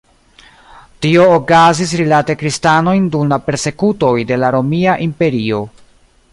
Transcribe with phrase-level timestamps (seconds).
[1.05, 5.65] Tio okazis rilate kristanojn dum la persekutoj de la Romia Imperio.